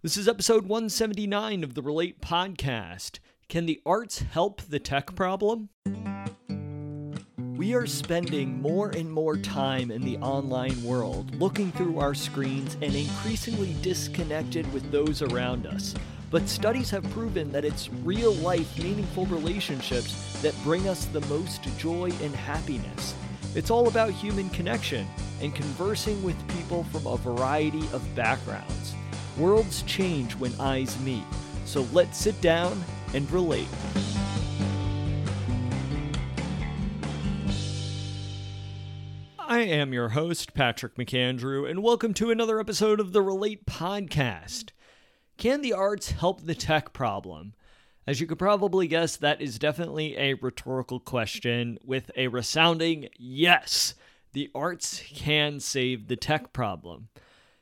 This 0.00 0.16
is 0.16 0.28
episode 0.28 0.68
179 0.68 1.64
of 1.64 1.74
the 1.74 1.82
Relate 1.82 2.20
podcast. 2.20 3.18
Can 3.48 3.66
the 3.66 3.80
arts 3.84 4.20
help 4.20 4.62
the 4.62 4.78
tech 4.78 5.16
problem? 5.16 5.70
We 7.56 7.74
are 7.74 7.84
spending 7.84 8.62
more 8.62 8.90
and 8.90 9.10
more 9.10 9.36
time 9.36 9.90
in 9.90 10.02
the 10.02 10.16
online 10.18 10.80
world, 10.84 11.34
looking 11.34 11.72
through 11.72 11.98
our 11.98 12.14
screens 12.14 12.74
and 12.80 12.94
increasingly 12.94 13.74
disconnected 13.82 14.72
with 14.72 14.88
those 14.92 15.20
around 15.20 15.66
us. 15.66 15.96
But 16.30 16.48
studies 16.48 16.90
have 16.90 17.10
proven 17.10 17.50
that 17.50 17.64
it's 17.64 17.90
real 18.04 18.34
life, 18.34 18.78
meaningful 18.78 19.26
relationships 19.26 20.40
that 20.42 20.54
bring 20.62 20.88
us 20.88 21.06
the 21.06 21.22
most 21.22 21.64
joy 21.76 22.12
and 22.22 22.36
happiness. 22.36 23.16
It's 23.56 23.72
all 23.72 23.88
about 23.88 24.12
human 24.12 24.48
connection 24.50 25.08
and 25.42 25.52
conversing 25.56 26.22
with 26.22 26.36
people 26.56 26.84
from 26.84 27.04
a 27.08 27.16
variety 27.16 27.82
of 27.92 28.14
backgrounds. 28.14 28.94
Worlds 29.38 29.82
change 29.82 30.34
when 30.34 30.52
eyes 30.58 30.98
meet, 31.02 31.22
so 31.64 31.82
let's 31.92 32.18
sit 32.18 32.40
down 32.40 32.84
and 33.14 33.30
relate. 33.30 33.68
I 39.38 39.60
am 39.60 39.92
your 39.92 40.08
host, 40.08 40.54
Patrick 40.54 40.96
McAndrew, 40.96 41.70
and 41.70 41.84
welcome 41.84 42.14
to 42.14 42.32
another 42.32 42.58
episode 42.58 42.98
of 42.98 43.12
the 43.12 43.22
Relate 43.22 43.64
Podcast. 43.64 44.70
Can 45.36 45.62
the 45.62 45.72
arts 45.72 46.10
help 46.10 46.40
the 46.42 46.56
tech 46.56 46.92
problem? 46.92 47.54
As 48.08 48.20
you 48.20 48.26
could 48.26 48.40
probably 48.40 48.88
guess, 48.88 49.14
that 49.16 49.40
is 49.40 49.56
definitely 49.56 50.16
a 50.16 50.34
rhetorical 50.34 50.98
question 50.98 51.78
with 51.84 52.10
a 52.16 52.26
resounding 52.26 53.08
yes. 53.16 53.94
The 54.32 54.50
arts 54.52 55.00
can 55.14 55.60
save 55.60 56.08
the 56.08 56.16
tech 56.16 56.52
problem. 56.52 57.08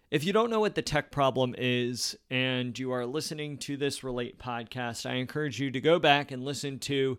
If 0.09 0.23
you 0.23 0.33
don't 0.33 0.51
know 0.51 0.60
what 0.60 0.77
the 0.77 0.83
tech 0.83 1.10
problem 1.10 1.56
is 1.59 2.16
and 2.30 2.78
you 2.78 2.92
are 2.92 3.05
listening 3.05 3.59
to 3.59 3.77
this 3.77 4.05
Relate 4.05 4.38
podcast, 4.38 5.05
I 5.05 5.15
encourage 5.15 5.59
you 5.59 5.73
to 5.73 5.80
go 5.80 5.98
back 5.98 6.30
and 6.30 6.45
listen 6.45 6.79
to 6.80 7.18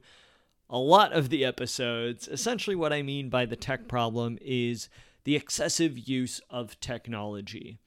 a 0.70 0.78
lot 0.78 1.12
of 1.12 1.28
the 1.28 1.44
episodes. 1.44 2.30
Essentially, 2.30 2.78
what 2.78 2.94
I 2.94 3.02
mean 3.02 3.28
by 3.28 3.46
the 3.46 3.58
tech 3.58 3.90
problem 3.90 4.38
is 4.40 4.88
the 5.26 5.36
excessive 5.36 5.98
use 6.08 6.40
of 6.50 6.80
technology. 6.80 7.78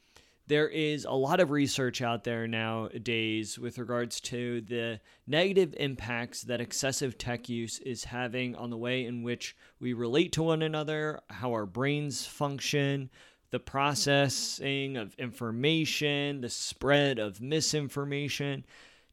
There 0.49 0.69
is 0.69 1.07
a 1.07 1.13
lot 1.13 1.41
of 1.41 1.51
research 1.51 2.03
out 2.03 2.25
there 2.25 2.47
nowadays 2.47 3.59
with 3.59 3.79
regards 3.79 4.21
to 4.23 4.61
the 4.61 5.01
negative 5.27 5.75
impacts 5.79 6.43
that 6.43 6.61
excessive 6.61 7.17
tech 7.17 7.49
use 7.49 7.79
is 7.79 8.05
having 8.05 8.55
on 8.55 8.69
the 8.69 8.77
way 8.77 9.07
in 9.07 9.23
which 9.23 9.57
we 9.79 9.95
relate 9.95 10.33
to 10.33 10.43
one 10.43 10.61
another, 10.61 11.21
how 11.31 11.53
our 11.53 11.65
brains 11.65 12.27
function, 12.27 13.09
the 13.51 13.61
processing 13.61 14.97
of 14.97 15.15
information, 15.15 16.41
the 16.41 16.49
spread 16.49 17.19
of 17.19 17.41
misinformation 17.41 18.65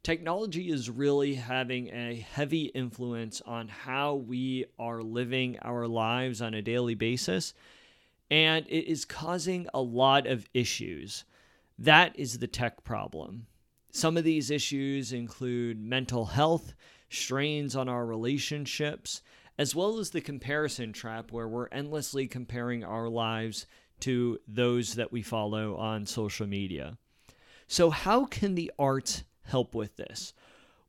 technology 0.02 0.70
is 0.70 0.88
really 0.88 1.34
having 1.34 1.88
a 1.88 2.24
heavy 2.32 2.66
influence 2.66 3.42
on 3.42 3.68
how 3.68 4.14
we 4.14 4.64
are 4.78 5.02
living 5.02 5.58
our 5.62 5.86
lives 5.86 6.40
on 6.40 6.54
a 6.54 6.62
daily 6.62 6.94
basis. 6.94 7.54
And 8.30 8.66
it 8.68 8.90
is 8.90 9.04
causing 9.04 9.68
a 9.74 9.80
lot 9.80 10.26
of 10.26 10.48
issues. 10.54 11.24
That 11.78 12.18
is 12.18 12.38
the 12.38 12.46
tech 12.46 12.84
problem. 12.84 13.46
Some 13.92 14.16
of 14.16 14.24
these 14.24 14.50
issues 14.50 15.12
include 15.12 15.80
mental 15.80 16.26
health, 16.26 16.74
strains 17.10 17.74
on 17.74 17.88
our 17.88 18.04
relationships, 18.06 19.22
as 19.58 19.74
well 19.74 19.98
as 19.98 20.10
the 20.10 20.20
comparison 20.20 20.92
trap 20.92 21.32
where 21.32 21.48
we're 21.48 21.68
endlessly 21.68 22.26
comparing 22.26 22.84
our 22.84 23.08
lives 23.08 23.66
to 24.00 24.38
those 24.46 24.94
that 24.94 25.12
we 25.12 25.22
follow 25.22 25.76
on 25.76 26.06
social 26.06 26.46
media. 26.46 26.98
So, 27.66 27.90
how 27.90 28.24
can 28.24 28.54
the 28.54 28.72
arts 28.78 29.24
help 29.44 29.74
with 29.74 29.96
this? 29.96 30.32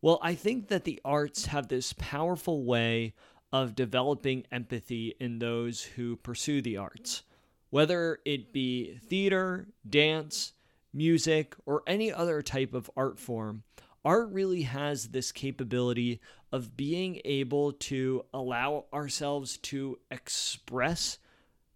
Well, 0.02 0.20
I 0.22 0.36
think 0.36 0.70
that 0.70 0.86
the 0.86 1.02
arts 1.04 1.48
have 1.48 1.68
this 1.68 1.94
powerful 1.98 2.64
way 2.64 3.14
of 3.52 3.76
developing 3.76 4.46
empathy 4.52 5.16
in 5.20 5.40
those 5.40 5.82
who 5.82 6.16
pursue 6.16 6.62
the 6.62 6.78
arts. 6.78 7.24
Whether 7.70 8.20
it 8.26 8.54
be 8.54 8.98
theater, 9.06 9.68
dance, 9.88 10.54
music, 10.94 11.56
or 11.66 11.84
any 11.86 12.12
other 12.12 12.42
type 12.42 12.74
of 12.74 12.90
art 12.96 13.20
form, 13.20 13.64
art 14.06 14.30
really 14.32 14.64
has 14.64 15.10
this 15.10 15.32
capability 15.32 16.20
of 16.52 16.78
being 16.78 17.22
able 17.26 17.74
to 17.74 18.26
allow 18.34 18.86
ourselves 18.94 19.58
to 19.58 20.00
express 20.10 21.20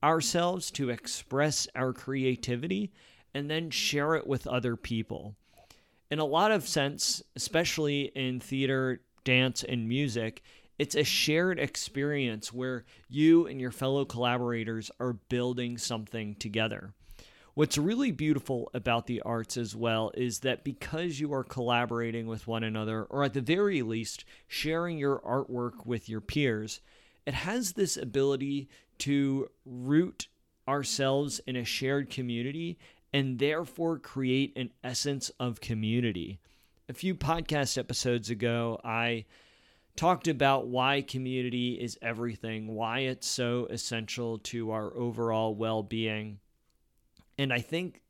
ourselves, 0.04 0.70
to 0.72 0.90
express 0.90 1.68
our 1.76 1.94
creativity, 1.94 2.92
and 3.34 3.50
then 3.50 3.70
share 3.70 4.16
it 4.16 4.28
with 4.28 4.46
other 4.46 4.76
people 4.76 5.36
in 6.14 6.20
a 6.20 6.26
lot 6.26 6.52
of 6.52 6.68
sense, 6.68 7.24
especially 7.36 8.04
in 8.14 8.40
theater, 8.40 9.02
dance, 9.24 9.64
and 9.64 9.90
music, 9.90 10.44
it's 10.78 10.94
a 10.94 11.04
shared 11.04 11.58
experience 11.58 12.54
where 12.54 12.86
you 13.10 13.48
and 13.48 13.60
your 13.60 13.72
fellow 13.72 14.06
collaborators 14.06 14.92
are 15.00 15.14
building 15.14 15.76
something 15.76 16.36
together. 16.36 16.94
What's 17.56 17.80
really 17.80 18.12
beautiful 18.12 18.70
about 18.76 19.08
the 19.08 19.22
arts 19.22 19.58
as 19.58 19.76
well 19.76 20.12
is 20.14 20.42
that 20.42 20.64
because 20.64 21.20
you 21.20 21.34
are 21.34 21.44
collaborating 21.44 22.28
with 22.28 22.46
one 22.46 22.64
another, 22.64 23.06
or 23.06 23.24
at 23.24 23.34
the 23.34 23.42
very 23.42 23.82
least, 23.82 24.24
sharing 24.48 25.00
your 25.00 25.20
artwork 25.20 25.84
with 25.84 26.10
your 26.10 26.22
peers, 26.22 26.80
it 27.26 27.34
has 27.34 27.74
this 27.74 27.98
ability 27.98 28.70
to 29.00 29.50
root 29.66 30.28
ourselves 30.68 31.40
in 31.46 31.56
a 31.56 31.66
shared 31.66 32.10
community 32.10 32.78
and 33.12 33.40
therefore 33.40 34.00
create 34.00 34.54
an 34.56 34.72
essence 34.84 35.30
of 35.40 35.62
community. 35.62 36.40
A 36.90 36.94
few 36.94 37.16
podcast 37.16 37.78
episodes 37.78 38.30
ago, 38.30 38.80
I 38.84 39.26
talked 39.96 40.28
about 40.28 40.68
why 40.68 41.02
community 41.02 41.74
is 41.74 41.98
everything, 42.02 42.68
why 42.68 43.00
it's 43.00 43.28
so 43.28 43.68
essential 43.70 44.40
to 44.40 44.72
our 44.72 44.96
overall 44.96 45.54
well 45.56 45.84
being. 45.84 46.40
And 47.38 47.54
I 47.54 47.60
think 47.60 48.02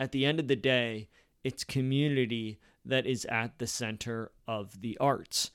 at 0.00 0.12
the 0.12 0.24
end 0.24 0.40
of 0.40 0.48
the 0.48 0.56
day, 0.56 1.08
it's 1.44 1.64
community 1.64 2.58
that 2.84 3.06
is 3.06 3.24
at 3.26 3.58
the 3.58 3.66
center 3.66 4.30
of 4.46 4.80
the 4.80 4.96
arts. 4.98 5.50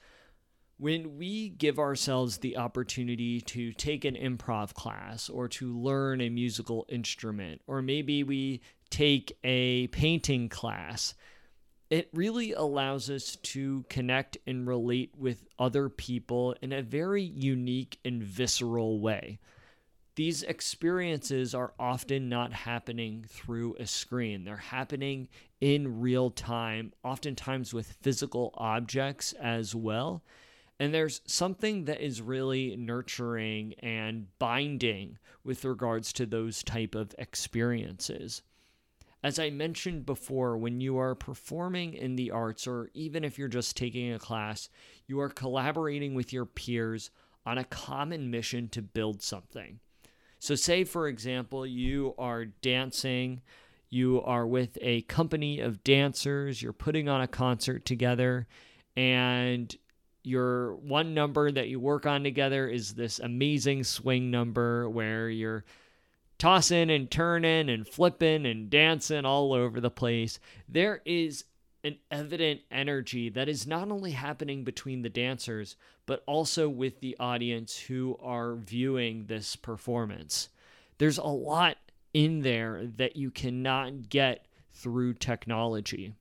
When 0.81 1.19
we 1.19 1.50
give 1.50 1.78
ourselves 1.78 2.40
the 2.40 2.58
opportunity 2.58 3.40
to 3.42 3.72
take 3.72 4.03
an 4.03 4.16
improv 4.16 4.74
class 4.74 5.30
or 5.30 5.47
to 5.50 5.78
learn 5.78 6.22
a 6.22 6.30
musical 6.30 6.88
instrument, 6.90 7.62
or 7.68 7.84
maybe 7.84 8.24
we 8.24 8.62
take 8.90 9.38
a 9.44 9.86
painting 9.90 10.50
class, 10.50 11.14
it 11.91 12.09
really 12.14 12.53
allows 12.53 13.12
us 13.12 13.36
to 13.36 13.86
connect 13.90 14.40
and 14.47 14.68
relate 14.68 15.14
with 15.16 15.46
other 15.59 15.88
people 15.88 16.56
in 16.64 16.74
a 16.74 16.81
very 16.81 17.22
unique 17.22 18.00
and 18.03 18.24
visceral 18.24 19.00
way. 19.00 19.38
These 20.16 20.41
experiences 20.41 21.53
are 21.53 21.75
often 21.78 22.28
not 22.28 22.53
happening 22.53 23.28
through 23.30 23.75
a 23.75 23.86
screen. 23.86 24.46
They're 24.46 24.58
happening 24.58 25.30
in 25.59 26.02
real 26.02 26.31
time, 26.31 26.91
oftentimes 27.03 27.72
with 27.72 27.97
physical 28.02 28.52
objects 28.58 29.34
as 29.34 29.75
well. 29.75 30.24
And 30.81 30.92
there's 30.92 31.22
something 31.28 31.86
that 31.86 32.02
is 32.02 32.24
really 32.24 32.75
nurturing 32.75 33.75
and 33.84 34.25
binding 34.40 35.19
with 35.44 35.64
regards 35.64 36.12
to 36.14 36.25
those 36.25 36.64
type 36.64 36.96
of 36.96 37.14
experiences. 37.19 38.42
As 39.24 39.38
I 39.38 39.52
mentioned 39.52 40.08
before, 40.08 40.58
when 40.58 40.81
you 40.81 40.97
are 40.97 41.14
performing 41.14 41.94
in 41.94 42.16
the 42.16 42.31
arts, 42.31 42.66
or 42.66 42.90
even 42.96 43.24
if 43.24 43.38
you're 43.38 43.47
just 43.47 43.78
taking 43.78 44.12
a 44.12 44.18
class, 44.18 44.70
you 45.06 45.20
are 45.20 45.30
collaborating 45.30 46.16
with 46.16 46.34
your 46.34 46.47
peers 46.47 47.12
on 47.46 47.59
a 47.59 47.64
common 47.64 48.31
mission 48.31 48.68
to 48.70 48.81
build 48.81 49.22
something. 49.22 49.80
So, 50.40 50.56
say 50.56 50.84
for 50.84 51.08
example, 51.08 51.64
you 51.64 52.16
are 52.18 52.46
dancing, 52.46 53.41
you 53.91 54.20
are 54.24 54.47
with 54.47 54.80
a 54.81 55.03
company 55.03 55.59
of 55.59 55.84
dancers, 55.84 56.59
you're 56.59 56.74
putting 56.74 57.08
on 57.08 57.22
a 57.22 57.28
concert 57.28 57.85
together, 57.85 58.47
and 58.97 59.78
your 60.23 60.76
one 60.76 61.14
number 61.14 61.52
that 61.52 61.68
you 61.68 61.79
work 61.79 62.06
on 62.06 62.23
together 62.23 62.68
is 62.68 62.94
this 62.94 63.20
amazing 63.20 63.84
swing 63.84 64.29
number 64.32 64.90
where 64.90 65.29
you're 65.29 65.66
tossing 66.38 66.90
and 66.90 67.09
turning 67.09 67.70
and 67.70 67.88
flipping 67.88 68.46
and 68.46 68.70
dancing 68.70 69.26
all 69.26 69.53
over 69.53 69.79
the 69.79 69.91
place. 69.91 70.40
There 70.68 71.02
is 71.06 71.46
an 71.84 71.97
evident 72.12 72.62
energy 72.70 73.29
that 73.29 73.50
is 73.50 73.66
not 73.66 73.91
only 73.91 74.12
happening 74.12 74.64
between 74.64 75.02
the 75.02 75.09
dancers, 75.09 75.76
but 76.06 76.24
also 76.28 76.70
with 76.70 77.00
the 77.00 77.16
audience 77.20 77.78
who 77.78 78.17
are 78.22 78.56
viewing 78.56 79.26
this 79.26 79.56
performance. 79.56 80.50
There's 80.97 81.17
a 81.17 81.24
lot 81.24 81.78
in 82.14 82.41
there 82.41 82.88
that 82.97 83.16
you 83.16 83.32
cannot 83.32 84.09
get 84.09 84.46
through 84.74 85.16
technology. 85.16 86.14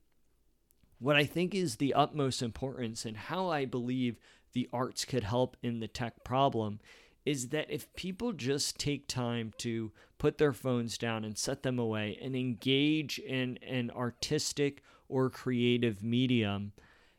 What 1.01 1.15
I 1.15 1.23
think 1.23 1.55
is 1.55 1.77
the 1.77 1.95
utmost 1.95 2.43
importance 2.43 3.05
and 3.05 3.17
how 3.17 3.49
I 3.49 3.65
believe 3.65 4.19
the 4.53 4.69
arts 4.71 5.03
could 5.03 5.23
help 5.23 5.57
in 5.63 5.79
the 5.79 5.87
tech 5.87 6.23
problem 6.23 6.79
is 7.25 7.49
that 7.49 7.71
if 7.71 7.91
people 7.95 8.33
just 8.33 8.77
take 8.77 9.07
time 9.07 9.51
to 9.57 9.91
put 10.19 10.37
their 10.37 10.53
phones 10.53 10.99
down 10.99 11.25
and 11.25 11.35
set 11.35 11.63
them 11.63 11.79
away 11.79 12.19
and 12.21 12.35
engage 12.35 13.17
in 13.17 13.57
an 13.67 13.89
artistic 13.89 14.83
or 15.09 15.31
creative 15.31 16.03
medium, 16.03 16.71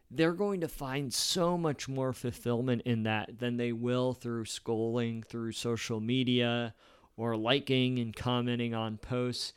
they're 0.08 0.32
going 0.32 0.60
to 0.60 0.68
find 0.68 1.12
so 1.12 1.58
much 1.58 1.88
more 1.88 2.12
fulfillment 2.12 2.82
in 2.82 3.02
that 3.02 3.40
than 3.40 3.56
they 3.56 3.72
will 3.72 4.12
through 4.12 4.44
scrolling 4.44 5.24
through 5.24 5.50
social 5.50 5.98
media 5.98 6.72
or 7.16 7.36
liking 7.36 7.98
and 7.98 8.14
commenting 8.14 8.74
on 8.74 8.96
posts. 8.96 9.52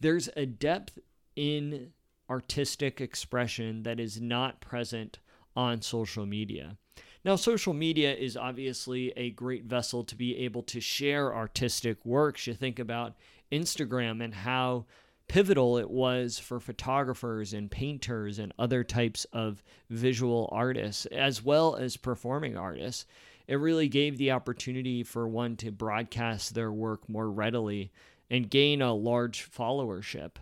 There's 0.00 0.28
a 0.36 0.46
depth 0.46 0.98
in 1.36 1.92
artistic 2.30 3.00
expression 3.00 3.82
that 3.84 3.98
is 3.98 4.20
not 4.20 4.60
present 4.60 5.18
on 5.56 5.82
social 5.82 6.26
media. 6.26 6.76
Now, 7.24 7.36
social 7.36 7.74
media 7.74 8.14
is 8.14 8.36
obviously 8.36 9.12
a 9.16 9.30
great 9.30 9.64
vessel 9.64 10.04
to 10.04 10.14
be 10.14 10.36
able 10.38 10.62
to 10.64 10.80
share 10.80 11.34
artistic 11.34 12.04
works. 12.06 12.46
You 12.46 12.54
think 12.54 12.78
about 12.78 13.16
Instagram 13.50 14.22
and 14.22 14.34
how 14.34 14.86
pivotal 15.26 15.76
it 15.76 15.90
was 15.90 16.38
for 16.38 16.58
photographers 16.58 17.52
and 17.52 17.70
painters 17.70 18.38
and 18.38 18.52
other 18.58 18.82
types 18.82 19.26
of 19.32 19.62
visual 19.90 20.48
artists, 20.52 21.06
as 21.06 21.44
well 21.44 21.76
as 21.76 21.96
performing 21.96 22.56
artists. 22.56 23.04
It 23.46 23.56
really 23.56 23.88
gave 23.88 24.16
the 24.16 24.30
opportunity 24.30 25.02
for 25.02 25.28
one 25.28 25.56
to 25.56 25.70
broadcast 25.70 26.54
their 26.54 26.72
work 26.72 27.08
more 27.08 27.30
readily 27.30 27.90
and 28.30 28.50
gain 28.50 28.80
a 28.80 28.94
large 28.94 29.50
followership. 29.50 30.32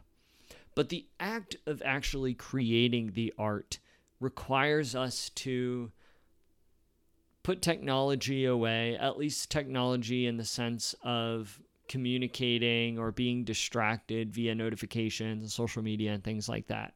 But 0.76 0.90
the 0.90 1.06
act 1.18 1.56
of 1.66 1.82
actually 1.84 2.34
creating 2.34 3.12
the 3.14 3.34
art 3.36 3.80
requires 4.20 4.94
us 4.94 5.30
to 5.30 5.90
put 7.42 7.62
technology 7.62 8.44
away, 8.44 8.96
at 8.96 9.18
least 9.18 9.50
technology 9.50 10.26
in 10.26 10.36
the 10.36 10.44
sense 10.44 10.94
of 11.02 11.60
communicating 11.88 12.98
or 12.98 13.10
being 13.10 13.42
distracted 13.42 14.32
via 14.32 14.54
notifications 14.54 15.42
and 15.42 15.50
social 15.50 15.82
media 15.82 16.12
and 16.12 16.22
things 16.22 16.48
like 16.48 16.66
that, 16.66 16.94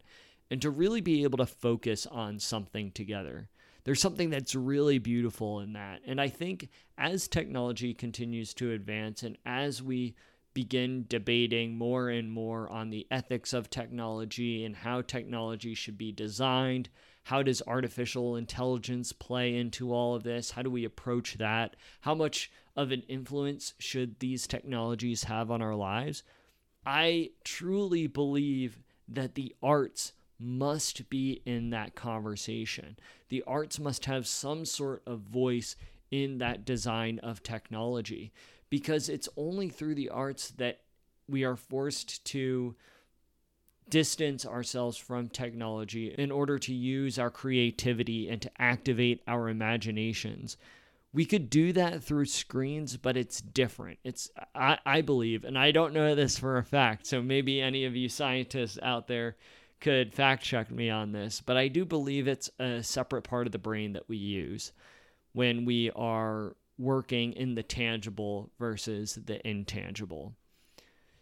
and 0.50 0.60
to 0.60 0.68
really 0.68 1.00
be 1.00 1.22
able 1.22 1.38
to 1.38 1.46
focus 1.46 2.06
on 2.06 2.38
something 2.38 2.90
together. 2.90 3.48
There's 3.84 4.00
something 4.02 4.28
that's 4.28 4.54
really 4.54 4.98
beautiful 4.98 5.60
in 5.60 5.72
that. 5.72 6.00
And 6.06 6.20
I 6.20 6.28
think 6.28 6.68
as 6.98 7.28
technology 7.28 7.94
continues 7.94 8.52
to 8.54 8.72
advance 8.72 9.22
and 9.22 9.38
as 9.46 9.82
we 9.82 10.16
begin 10.60 11.06
debating 11.08 11.74
more 11.74 12.10
and 12.10 12.30
more 12.30 12.68
on 12.68 12.90
the 12.90 13.06
ethics 13.10 13.54
of 13.54 13.70
technology 13.70 14.62
and 14.62 14.76
how 14.76 15.00
technology 15.00 15.72
should 15.72 15.96
be 15.96 16.12
designed, 16.12 16.86
how 17.24 17.42
does 17.42 17.62
artificial 17.66 18.36
intelligence 18.36 19.10
play 19.10 19.56
into 19.56 19.90
all 19.90 20.14
of 20.14 20.22
this? 20.22 20.50
How 20.50 20.60
do 20.60 20.68
we 20.68 20.84
approach 20.84 21.38
that? 21.38 21.76
How 22.02 22.14
much 22.14 22.52
of 22.76 22.92
an 22.92 23.04
influence 23.08 23.72
should 23.78 24.20
these 24.20 24.46
technologies 24.46 25.24
have 25.24 25.50
on 25.50 25.62
our 25.62 25.74
lives? 25.74 26.24
I 26.84 27.30
truly 27.42 28.06
believe 28.06 28.82
that 29.08 29.36
the 29.36 29.56
arts 29.62 30.12
must 30.38 31.08
be 31.08 31.40
in 31.46 31.70
that 31.70 31.94
conversation. 31.94 32.98
The 33.30 33.42
arts 33.46 33.78
must 33.78 34.04
have 34.04 34.26
some 34.26 34.66
sort 34.66 35.02
of 35.06 35.20
voice 35.20 35.74
in 36.10 36.36
that 36.36 36.66
design 36.66 37.18
of 37.20 37.42
technology 37.42 38.30
because 38.70 39.08
it's 39.08 39.28
only 39.36 39.68
through 39.68 39.96
the 39.96 40.08
arts 40.08 40.50
that 40.52 40.80
we 41.28 41.44
are 41.44 41.56
forced 41.56 42.24
to 42.24 42.74
distance 43.88 44.46
ourselves 44.46 44.96
from 44.96 45.28
technology 45.28 46.14
in 46.16 46.30
order 46.30 46.58
to 46.58 46.72
use 46.72 47.18
our 47.18 47.30
creativity 47.30 48.28
and 48.28 48.40
to 48.40 48.50
activate 48.58 49.20
our 49.26 49.48
imaginations. 49.48 50.56
We 51.12 51.26
could 51.26 51.50
do 51.50 51.72
that 51.72 52.04
through 52.04 52.26
screens, 52.26 52.96
but 52.96 53.16
it's 53.16 53.40
different. 53.40 53.98
It's 54.04 54.30
I, 54.54 54.78
I 54.86 55.00
believe, 55.00 55.44
and 55.44 55.58
I 55.58 55.72
don't 55.72 55.92
know 55.92 56.14
this 56.14 56.38
for 56.38 56.56
a 56.56 56.64
fact, 56.64 57.06
so 57.06 57.20
maybe 57.20 57.60
any 57.60 57.84
of 57.84 57.96
you 57.96 58.08
scientists 58.08 58.78
out 58.80 59.08
there 59.08 59.36
could 59.80 60.14
fact 60.14 60.44
check 60.44 60.70
me 60.70 60.88
on 60.88 61.10
this, 61.10 61.42
but 61.44 61.56
I 61.56 61.66
do 61.66 61.84
believe 61.84 62.28
it's 62.28 62.50
a 62.60 62.82
separate 62.82 63.22
part 63.22 63.46
of 63.46 63.52
the 63.52 63.58
brain 63.58 63.94
that 63.94 64.08
we 64.08 64.18
use 64.18 64.72
when 65.32 65.64
we 65.64 65.90
are 65.96 66.54
working 66.80 67.32
in 67.34 67.54
the 67.54 67.62
tangible 67.62 68.50
versus 68.58 69.18
the 69.26 69.46
intangible. 69.46 70.34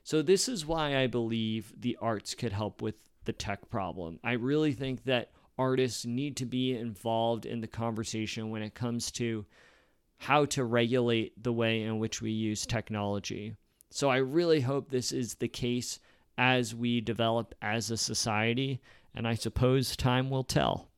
So, 0.05 0.23
this 0.23 0.49
is 0.49 0.65
why 0.65 0.97
I 0.97 1.07
believe 1.07 1.73
the 1.79 1.99
arts 2.01 2.35
could 2.35 2.53
help 2.53 2.81
with 2.81 2.95
the 3.25 3.33
tech 3.33 3.69
problem. 3.69 4.21
I 4.25 4.33
really 4.33 4.73
think 4.73 5.05
that 5.05 5.33
artists 5.59 6.07
need 6.07 6.37
to 6.37 6.47
be 6.47 6.75
involved 6.75 7.45
in 7.45 7.61
the 7.61 7.67
conversation 7.67 8.51
when 8.51 8.63
it 8.63 8.75
comes 8.75 9.11
to 9.13 9.45
how 10.17 10.45
to 10.47 10.65
regulate 10.65 11.43
the 11.43 11.53
way 11.53 11.83
in 11.83 11.99
which 11.99 12.23
we 12.23 12.31
use 12.31 12.65
technology. 12.65 13.57
So, 13.91 14.09
I 14.09 14.19
really 14.19 14.61
hope 14.61 14.91
this 14.91 15.13
is 15.13 15.35
the 15.35 15.49
case 15.49 15.99
as 16.39 16.75
we 16.75 17.01
develop 17.01 17.55
as 17.61 17.91
a 17.91 17.97
society, 17.97 18.81
and 19.15 19.27
I 19.27 19.35
suppose 19.35 19.97
time 19.97 20.31
will 20.31 20.45
tell. 20.45 20.89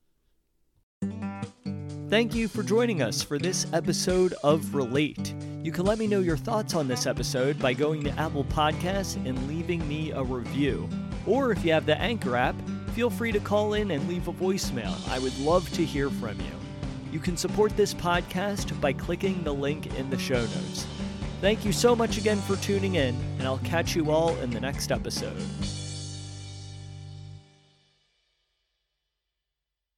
Thank 2.10 2.34
you 2.34 2.48
for 2.48 2.64
joining 2.64 3.02
us 3.02 3.22
for 3.22 3.38
this 3.38 3.68
episode 3.72 4.34
of 4.42 4.74
Relate. 4.74 5.32
You 5.62 5.70
can 5.70 5.86
let 5.86 5.96
me 5.96 6.08
know 6.08 6.18
your 6.18 6.36
thoughts 6.36 6.74
on 6.74 6.88
this 6.88 7.06
episode 7.06 7.56
by 7.60 7.72
going 7.72 8.02
to 8.02 8.10
Apple 8.18 8.42
Podcasts 8.46 9.14
and 9.24 9.46
leaving 9.46 9.86
me 9.86 10.10
a 10.10 10.20
review. 10.20 10.88
Or 11.24 11.52
if 11.52 11.64
you 11.64 11.72
have 11.72 11.86
the 11.86 11.96
Anchor 12.00 12.34
app, 12.34 12.56
feel 12.94 13.10
free 13.10 13.30
to 13.30 13.38
call 13.38 13.74
in 13.74 13.92
and 13.92 14.08
leave 14.08 14.26
a 14.26 14.32
voicemail. 14.32 14.92
I 15.08 15.20
would 15.20 15.38
love 15.38 15.70
to 15.74 15.84
hear 15.84 16.10
from 16.10 16.36
you. 16.40 16.50
You 17.12 17.20
can 17.20 17.36
support 17.36 17.76
this 17.76 17.94
podcast 17.94 18.78
by 18.80 18.92
clicking 18.92 19.44
the 19.44 19.54
link 19.54 19.96
in 19.96 20.10
the 20.10 20.18
show 20.18 20.40
notes. 20.40 20.88
Thank 21.40 21.64
you 21.64 21.70
so 21.70 21.94
much 21.94 22.18
again 22.18 22.38
for 22.38 22.56
tuning 22.56 22.96
in, 22.96 23.14
and 23.38 23.42
I'll 23.42 23.58
catch 23.58 23.94
you 23.94 24.10
all 24.10 24.34
in 24.38 24.50
the 24.50 24.58
next 24.58 24.90
episode. 24.90 25.40